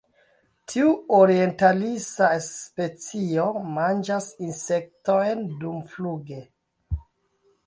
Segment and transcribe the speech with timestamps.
[0.71, 3.45] Tiu orientalisa specio
[3.77, 6.41] manĝas insektojn dumfluge.